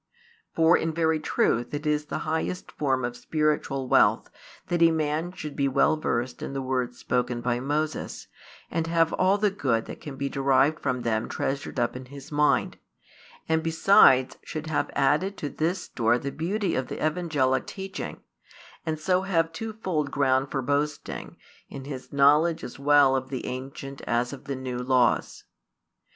For 0.55 0.75
in 0.75 0.95
very 0.95 1.19
truth 1.19 1.75
it 1.75 1.85
is 1.85 2.05
the 2.05 2.17
highest 2.25 2.71
form 2.71 3.05
of 3.05 3.15
spiritual 3.15 3.87
wealth, 3.87 4.31
that 4.65 4.81
a 4.81 4.89
man 4.89 5.31
should 5.31 5.55
be 5.55 5.67
|217 5.67 5.69
well 5.73 5.95
versed 5.97 6.41
in 6.41 6.53
the 6.53 6.61
words 6.63 6.97
spoken 6.97 7.39
by 7.39 7.59
Moses, 7.59 8.25
and 8.71 8.87
have 8.87 9.13
all 9.13 9.37
the 9.37 9.51
good 9.51 9.85
that 9.85 10.01
can 10.01 10.15
be 10.15 10.27
derived 10.27 10.79
from 10.79 11.03
them 11.03 11.29
treasured 11.29 11.79
up 11.79 11.95
in 11.95 12.05
his 12.05 12.31
mind, 12.31 12.79
and 13.47 13.61
besides 13.61 14.37
should 14.43 14.65
have 14.65 14.89
added 14.95 15.37
to 15.37 15.49
this 15.49 15.83
store 15.83 16.17
the 16.17 16.31
beauty 16.31 16.73
of 16.73 16.87
the 16.87 16.95
evangelic 17.05 17.67
teaching, 17.67 18.21
and 18.83 18.99
so 18.99 19.21
have 19.21 19.51
twofold 19.51 20.09
ground 20.09 20.49
for 20.49 20.63
boasting, 20.63 21.37
in 21.69 21.85
his 21.85 22.11
knowledge 22.11 22.63
as 22.63 22.79
well 22.79 23.15
of 23.15 23.29
the 23.29 23.45
ancient 23.45 24.01
as 24.07 24.33
of 24.33 24.45
the 24.45 24.55
new 24.55 24.79
laws. 24.79 25.43